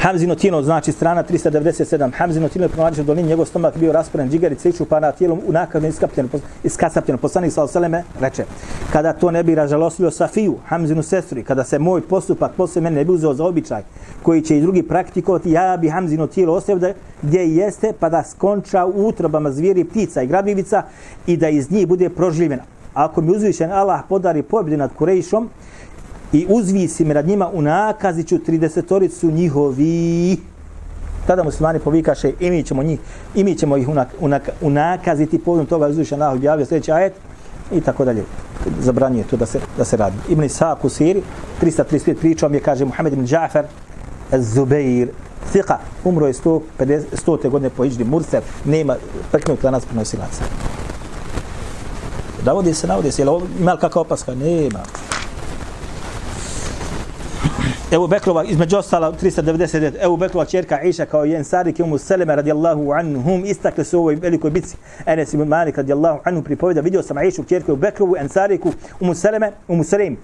[0.03, 2.11] Hamzino tijelo znači strana 397.
[2.13, 5.51] Hamzino tijelo je pronađeno dolini, njegov stomak bio rasporen, džigarice iču pa na tijelom u
[5.51, 6.29] nakazno iskapljeno,
[6.63, 7.17] iskasapljeno.
[7.17, 8.45] Poslanik sa oseleme reče,
[8.91, 12.95] kada to ne bi ražalostilo Safiju, Hamzinu sestru, i kada se moj postupak posle mene
[12.95, 13.83] ne bi uzeo za običaj,
[14.23, 18.23] koji će i drugi praktikovati, ja bi Hamzino tijelo ostavio da gdje jeste, pa da
[18.23, 20.83] skonča u utrobama zvijeri, ptica i grabljivica
[21.27, 22.63] i da iz njih bude proživljena.
[22.93, 25.49] Ako mi uzvišen Allah podari pobjedu nad Kurejšom,
[26.33, 30.37] i uzvisi me nad njima u nakaziću 30-oricu njihovi.
[31.27, 32.99] Tada muslimani povikaše i mi ćemo njih,
[33.35, 37.13] i mi ćemo ih unak, unak, unakaziti povodom toga uzvišen Allah objavio sljedeći ajet
[37.71, 38.23] i tako dalje.
[38.79, 40.15] Zabranjuje to da se, da se radi.
[40.29, 41.21] Ibn Isaac u Siri,
[41.61, 43.65] 335 pričao mi je, kaže Muhammed ibn Džafer,
[44.31, 45.09] Zubeir,
[45.51, 46.61] Thika, umro je 150,
[47.27, 47.49] 100.
[47.49, 48.95] godine po Iđdi Murser, nema
[49.31, 50.43] preknut lanac prenosilaca.
[52.45, 54.35] Navodi se, navodi se, jel ovo ima li kakva opaska?
[54.35, 54.79] Nema.
[57.93, 62.35] Ebu Bekrova, između ostala 399, Ebu Bekrova čerka Iša kao jen Sarik i Umu Seleme
[62.35, 64.77] radijallahu anhum istakli su u ovoj velikoj bitci.
[65.05, 69.51] Enes ibn Malik radijallahu anhu pripovjeda, vidio sam Išu čerku Ebu Bekrovu, Ensariku, Umu Seleme,
[69.67, 70.17] Umu Selim,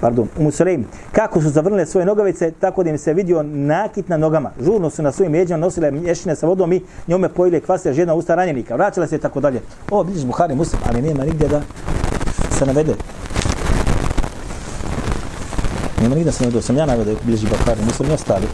[0.00, 4.16] pardon, Umu Selim, kako su zavrnile svoje nogavice, tako da im se vidio nakit na
[4.16, 4.50] nogama.
[4.64, 8.34] Žurno su na svojim leđima nosile mješine sa vodom i njome pojile kvase žena usta
[8.34, 8.76] ranjenika.
[8.76, 9.60] Vraćala se i tako dalje.
[9.90, 11.60] Ovo vidiš Buhari Muslim, ali nema nigdje da
[12.58, 12.94] se navede.
[16.00, 18.46] Nema nigdje se navede, sam ja navede bliži Bakari, nisu ni ostali.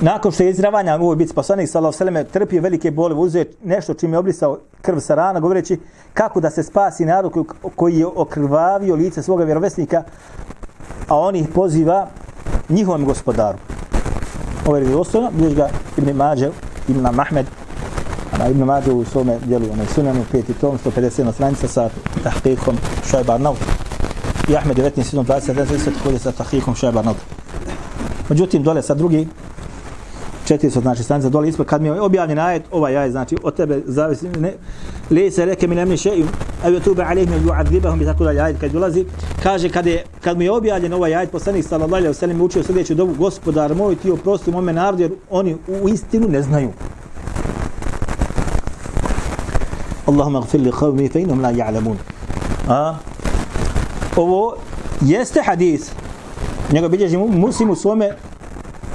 [0.00, 3.14] Nakon što je izravanja u ovoj bitci poslanik sallallahu alejhi ve selleme trpio velike boli,
[3.14, 5.78] uzeo nešto čime je obrisao krv sa rana, govoreći
[6.14, 7.44] kako da se spasi narod koji,
[7.76, 10.02] koji je okrvavio lice svoga vjerovjesnika,
[11.08, 12.08] a on ih poziva
[12.68, 13.75] njihovom gospodaru.
[14.66, 16.50] Ovo je vjerodostojno, bilješ ga Ibn Mađe,
[16.88, 17.46] Ibn Mahmed,
[18.40, 21.88] a Ibn Mađe u svome dijelu, onaj sunanu, peti tom, 157 stranica sa
[22.24, 22.74] tahqiqom
[23.10, 23.58] Šajba Arnaut.
[24.48, 27.16] I Ahmed 19, 20, 10, također sa tahqiqom Šajbar Naut.
[28.28, 29.28] Međutim, dole sa drugi,
[30.48, 31.66] 400 znači stranica dole ispod.
[31.66, 34.52] Kad mi je objavljen ajet ovaj ajet znači od tebe zavisi ne
[35.10, 36.10] le se reke mi nemni še
[36.64, 39.04] a youtube alejhim yu'adhibahum tako da ajet kad dolazi
[39.42, 42.62] kaže kad je kad mi je objavljen ovaj ajet poslanik sallallahu alejhi ve sellem učio
[42.62, 46.70] sljedeću dovu gospodar moj ti oprosti mome narodu jer oni u istinu ne znaju.
[50.06, 51.96] Allahumma ighfir li qawmi fa innahum la ya'lamun.
[52.68, 52.94] A?
[54.16, 54.56] Ovo
[55.00, 55.90] jeste hadis.
[56.72, 58.10] Njega bilježi muslim u svome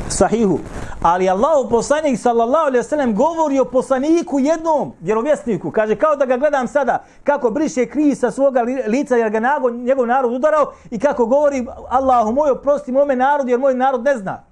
[0.09, 0.59] sahihu.
[1.01, 5.71] Ali Allah poslanik sallallahu alejhi ve sellem govori o poslaniku jednom vjerovjesniku.
[5.71, 9.69] Kaže kao da ga gledam sada kako briše kri sa svoga lica jer ga nago,
[9.69, 14.17] njegov narod udarao i kako govori Allahu moj oprosti mome narodu jer moj narod ne
[14.17, 14.43] zna.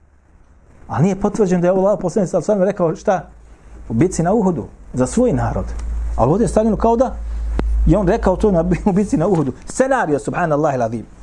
[0.87, 3.29] Ali nije potvrđeno da je Allah poslanik sallallahu alejhi ve sellem rekao šta?
[3.89, 5.65] U bici na Uhudu za svoj narod.
[6.17, 7.15] Ali ovdje je stavljeno kao da
[7.85, 9.51] je on rekao to na u bici na Uhudu.
[9.65, 11.18] Scenario subhanallahi alazim.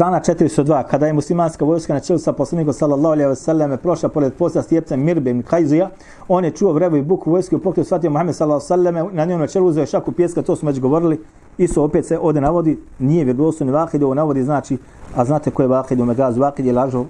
[0.00, 0.82] Strana 402.
[0.90, 4.62] Kada je muslimanska vojska na čelu sa poslanikom sallallahu alejhi ve selleme prošla pored posta
[4.62, 5.90] stjepca Mirbe ibn Kajzija,
[6.28, 9.12] on je čuo vrevu i buku vojske u pokretu shvatio Muhammed sallallahu alejhi ve selleme
[9.12, 11.20] na njemu čelu uzeo šaku pjeska, to smo već govorili.
[11.58, 14.78] Isto opet se ovdje navodi, nije vjerodostojno vahid, ovo navodi znači,
[15.16, 17.04] a znate ko je vahid u vahid Vakid je lažov.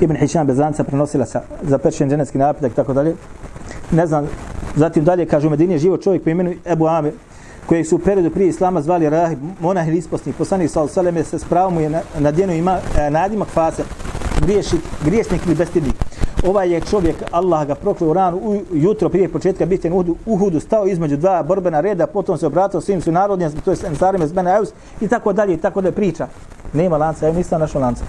[0.00, 3.16] Ibn Hisham bez lanca prenosila sa, za pečen dženevski napitak i tako dalje.
[3.90, 4.28] Ne znam,
[4.76, 7.12] zatim dalje kaže u Medini je živo čovjek po imenu Ebu Amir,
[7.66, 11.38] kojeg su u periodu prije Islama zvali rahib, monah ili isposni, poslanik sa Osaleme se
[11.38, 13.82] spravom je na, na djenu ima e, nadimak fase,
[14.40, 15.94] griješnik, grijesnik ili bestidnik.
[16.46, 20.16] Ovaj je čovjek, Allah ga prokleo u ranu, u, jutro prije početka bitke u Uhudu,
[20.26, 24.26] Uhudu stao između dva borbena reda, potom se obratio svim su narodnjem, to je Ensarima
[24.26, 24.68] Zbena Eus,
[25.00, 26.28] i tako dalje, i tako dalje priča.
[26.72, 28.04] Nema lanca, ja nisam našao lanca.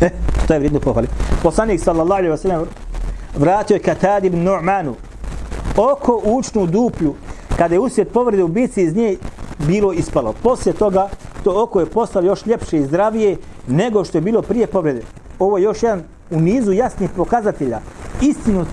[0.00, 0.10] E,
[0.46, 1.08] to je vrijedno pohvali.
[1.42, 2.66] Poslanik sallallahu alaihi wa sallam
[3.36, 4.94] vratio je Katad ibn Nu'manu,
[5.76, 7.14] oko učnu duplju,
[7.58, 9.16] kada je usjet povrede u bici iz nje
[9.58, 10.34] bilo ispalo.
[10.42, 11.08] Poslije toga
[11.44, 15.02] to oko je postalo još ljepše i zdravije nego što je bilo prije povrede.
[15.38, 17.80] Ovo je još jedan u nizu jasnih pokazatelja
[18.20, 18.64] istinu,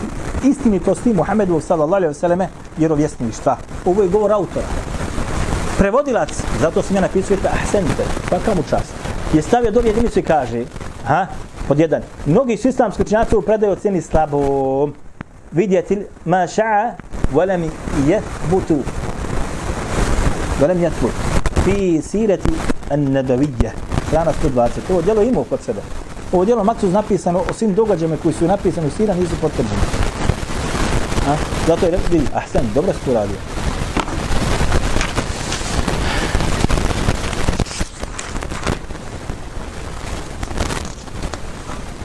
[0.44, 3.58] istinitosti Muhammedu sallallahu alaihi vseleme vjerovjesništva.
[3.86, 4.66] Ovo je govor autora.
[5.78, 6.30] Prevodilac,
[6.62, 8.94] zato sam ja napisao je ahsenite, svaka mu čast,
[9.34, 10.66] je stavio do jedinicu i kaže,
[11.06, 11.28] ha,
[11.68, 14.94] pod jedan, mnogi su islamski učinjaci u predaju oceni slabom,
[15.56, 16.98] فدية ما شاع
[17.34, 17.70] ولم
[18.08, 18.70] يثبت.
[20.62, 21.14] ولم يثبت.
[21.66, 22.40] في سيرة
[22.92, 23.74] النبوية.
[24.12, 25.82] كان استدعاءات وجلو يمو قد سبه
[26.34, 29.66] وجلو ما تصنع في سنه اسم دوغاجه كوي سنه في سنه سيره ليس بتقدم
[31.28, 32.36] ها؟ ذاته يلي طيب، طيب.
[32.36, 32.64] أحسن.
[32.76, 33.34] دوبر استرالي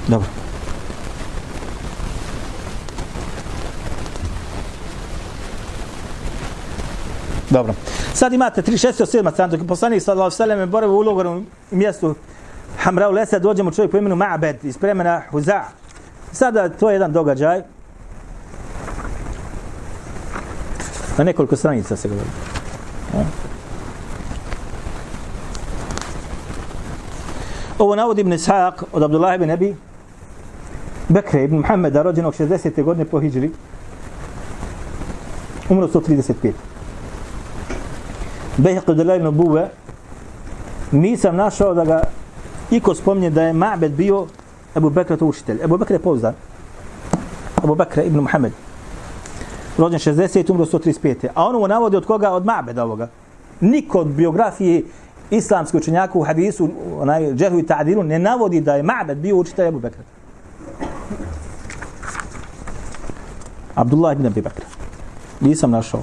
[0.09, 0.43] دوبر
[7.50, 7.74] Dobro.
[8.14, 9.33] Sad imate 3.6.7.
[9.33, 12.14] strana, dok je poslanik sallallahu alejhi je sellem boravi u ulogorom mjestu
[12.78, 15.62] Hamra Lesa, dođemo čovjek po imenu Ma'bed iz plemena Huza.
[16.33, 17.62] Sada to je jedan događaj.
[21.18, 22.28] Na nekoliko stranica se govori.
[27.78, 29.76] Ovo navodi Ibn Ishaq od Abdullah ibn Abi
[31.09, 32.83] Bekre ibn Muhammeda, rođenog 60.
[32.83, 33.50] godine po Hidžri.
[35.68, 36.74] Umro 135.
[38.57, 39.33] Behek od Delajl
[40.93, 42.03] nisam našao da ga
[42.71, 44.27] iko spomnje da je Ma'bed bio
[44.77, 45.59] Ebu Bekra to učitelj.
[45.64, 46.35] Ebu Bekra je pouzdan.
[47.64, 48.53] Ebu Bekra ibn Muhammed.
[49.79, 50.51] Rođen 60.
[50.51, 51.29] umro 135.
[51.35, 52.31] A ono mu navodi od koga?
[52.31, 53.09] Od Ma'beda ovoga.
[53.61, 54.83] Niko od biografije
[55.31, 59.69] islamske učenjaka u hadisu, onaj džehu i ta'dilu, ne navodi da je Ma'bed bio učitelj
[59.69, 60.03] Ebu Bekra.
[63.75, 64.67] Abdullah ibn Abi Bekra.
[65.40, 66.03] Nisam našao.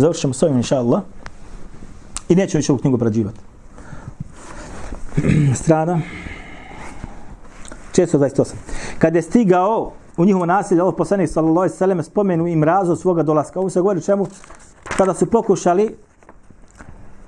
[0.00, 1.02] Završit ćemo s ovim, inša Allah.
[2.28, 3.40] I neću više ovu knjigu obrađivati.
[5.62, 6.00] Strana
[7.92, 8.52] 428.
[8.98, 13.22] Kad je stigao u njihovo nasilje, Allah poslanik sallallahu alaihi sallam spomenu im razlog svoga
[13.22, 13.60] dolaska.
[13.60, 14.26] Ovo se govori čemu?
[14.96, 15.96] Kada su pokušali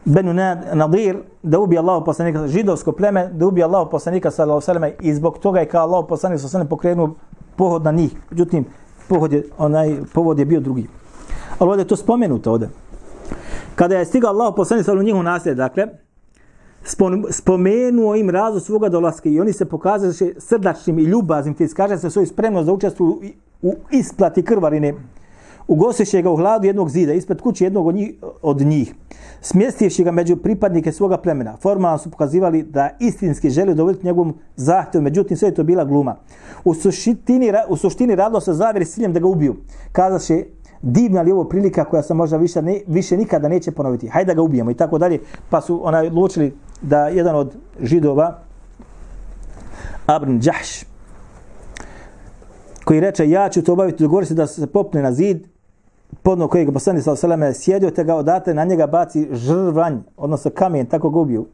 [0.04, 0.34] Benu
[0.72, 5.14] Nadir da ubije Allah poslanika, židovsko pleme, da ubije Allah poslanika sallallahu alaihi sallam i
[5.14, 7.14] zbog toga je kao Allah poslanik sallallahu alaihi sallam pokrenuo
[7.56, 8.12] pohod na njih.
[8.30, 8.64] Međutim,
[9.08, 10.86] pohod je, onaj, povod je bio drugi.
[11.60, 12.68] Ali ovdje je to spomenuto ovdje.
[13.74, 15.86] Kada je stigao Allah poslanik sa njihov nasled, dakle,
[17.30, 22.10] spomenuo im razlog svoga dolaska i oni se pokazali srdačnim i ljubaznim, te iskaže se
[22.10, 23.20] svoju spremnost za učestvuju
[23.62, 24.94] u isplati krvarine.
[25.68, 28.94] Ugostiše ga u hladu jednog zida, ispred kuće jednog od njih, od njih.
[29.40, 31.56] Smjestivši ga među pripadnike svoga plemena.
[31.56, 36.16] Formalno su pokazivali da istinski želi dovoljiti njegovom zahtjevu, međutim sve je to bila gluma.
[36.64, 39.56] U suštini, u suštini radilo se zavjeri s ciljem da ga ubiju.
[39.92, 40.44] Kazaše,
[40.82, 44.08] divna li ovo prilika koja se možda više, ne, više nikada neće ponoviti.
[44.08, 45.18] Hajde da ga ubijemo i tako dalje.
[45.50, 48.38] Pa su onaj odlučili da jedan od židova,
[50.06, 50.84] Abn Đahš,
[52.84, 55.46] koji reče ja ću to obaviti, dogovori se da se popne na zid,
[56.22, 60.86] podno kojeg poslani sa seleme sjedio, te ga odate na njega baci žrvanj, odnosno kamen,
[60.86, 61.46] tako ga ubiju.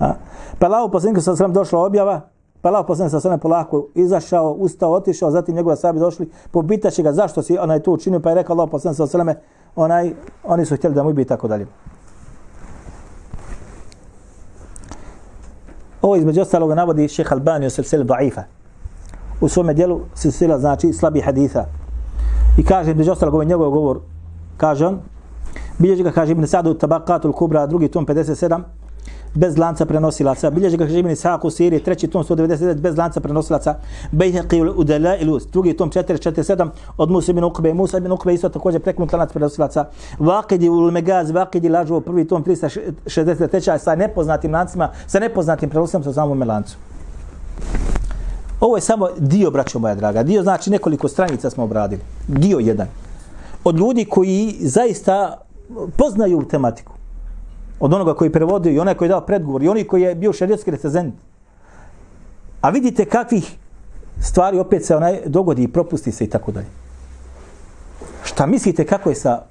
[0.00, 0.14] A?
[0.58, 2.20] Pa lao poslaniku sa seleme došla objava,
[2.60, 7.12] Pa Allah poslanik sa sveme polako izašao, ustao, otišao, zatim njegove sahabi došli, pobitaće ga
[7.12, 9.34] zašto si onaj to učinio, pa je rekao Allah poslanik sa sveme,
[9.76, 10.12] onaj,
[10.44, 11.66] oni su htjeli da mu i tako dalje.
[16.02, 18.42] Ovo između ostalog navodi šeha Albani u silsili da'ifa.
[19.40, 21.64] U svome dijelu silsila znači slabi haditha.
[22.58, 24.00] I kaže između ostalog ovaj njegov govor,
[24.56, 25.00] kaže on,
[25.78, 28.60] bilježi ga, kaže Ibn Sa'du, Tabakatul Kubra, drugi tom 57,
[29.34, 30.50] bez lanca prenosilaca.
[30.50, 33.74] Bilježi ga Žibini Saku u Siriji, treći tom 199 bez lanca prenosilaca.
[34.12, 37.74] Bejheqi u Dela ilus, drugi tom 447 od Musa ibn Ukbe.
[37.74, 39.84] Musa ibn Ukbe isto također prekinut lanac prenosilaca.
[40.18, 46.14] Vakidi u Megaz, Vakidi lažu prvi tom 363 sa nepoznatim lancima, sa nepoznatim prenosilaca sa
[46.14, 46.76] samom lancu.
[48.60, 50.22] Ovo je samo dio, braćo moja draga.
[50.22, 52.02] Dio znači nekoliko stranica smo obradili.
[52.28, 52.86] Dio jedan.
[53.64, 55.38] Od ljudi koji zaista
[55.96, 56.99] poznaju tematiku.
[57.80, 60.32] Od onoga koji prevodio i onaj koji je dao predgovor i oni koji je bio
[60.32, 61.14] šerijetski recezent.
[62.60, 63.56] A vidite kakvih
[64.20, 66.66] stvari opet se onaj dogodi i propusti se i tako dalje.
[68.24, 69.42] Šta mislite kako je sa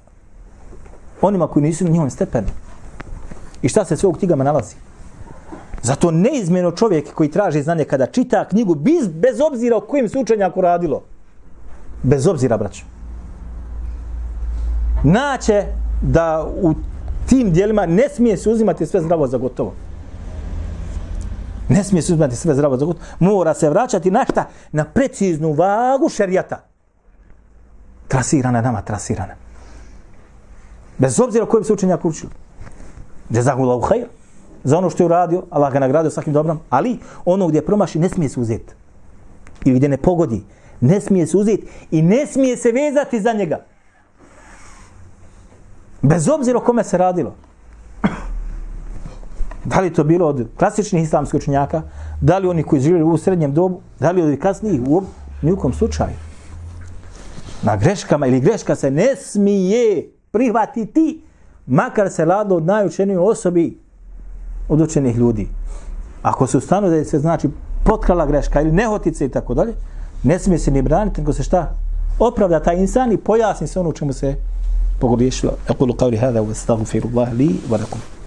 [1.22, 2.48] onima koji nisu na njihovom stepenu?
[3.62, 4.76] I šta se sve u knjigama nalazi?
[5.82, 10.18] Zato neizmjeno čovjek koji traži znanje kada čita knjigu bez, bez obzira o kojim se
[10.18, 11.02] učenjaku radilo.
[12.02, 12.84] Bez obzira, braćo.
[15.04, 15.64] Naće
[16.02, 16.74] da u
[17.30, 19.74] tim dijelima ne smije se uzimati sve zdravo za gotovo.
[21.68, 23.06] Ne smije se uzimati sve zdravo za gotovo.
[23.18, 24.48] Mora se vraćati na šta?
[24.72, 26.64] Na preciznu vagu šerijata.
[28.08, 29.34] Trasirana nama, trasirana.
[30.98, 32.32] Bez obzira o se učenjaku učili.
[33.30, 34.06] Jezahullahu hajr
[34.64, 38.08] za ono što je uradio, Allah ga nagradio svakim dobrom, ali ono gdje promaši ne
[38.08, 38.74] smije se uzeti.
[39.64, 40.42] Ili gdje ne pogodi,
[40.80, 43.64] ne smije se uzeti i ne smije se vezati za njega.
[46.02, 47.34] Bez obzira o kome se radilo.
[49.64, 51.82] Da li to bilo od klasičnih islamskih učenjaka,
[52.20, 55.02] da li oni koji živjeli u srednjem dobu, da li od kasnijih, u
[55.42, 56.16] nijukom slučaju.
[57.62, 61.22] Na greškama ili greška se ne smije prihvatiti,
[61.66, 63.78] makar se lado od najučenijoj osobi
[64.68, 65.48] od učenih ljudi.
[66.22, 67.48] Ako se ustanu da se znači
[67.84, 69.74] potkrala greška ili nehotice i tako dalje,
[70.22, 71.74] ne smije se ni braniti, nego se šta
[72.18, 74.36] opravda taj insan i pojasni se ono čemu se
[75.00, 75.52] pogriješilo.
[75.70, 78.00] Ekulu qavli hada wa astaghfirullah li wa lakum.
[78.00, 78.19] Allah